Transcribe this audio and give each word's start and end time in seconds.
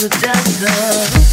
the 0.00 0.08
death 0.08 1.29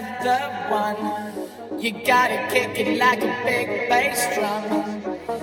another 0.00 0.48
one. 0.70 1.80
You 1.80 1.92
gotta 2.04 2.48
kick 2.52 2.78
it 2.78 2.98
like 2.98 3.22
a 3.22 3.34
big 3.44 3.88
bass 3.88 4.20
drum. 4.34 4.64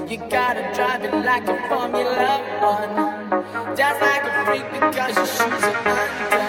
You 0.09 0.17
gotta 0.29 0.73
drive 0.73 1.03
it 1.03 1.13
like 1.13 1.47
a 1.47 1.57
Formula 1.69 2.41
One. 2.61 3.75
Dance 3.75 4.01
like 4.01 4.23
a 4.23 4.45
freak 4.45 4.67
because 4.73 5.15
your 5.15 5.25
shoes 5.25 5.63
are 5.63 5.81
undone. 5.85 6.46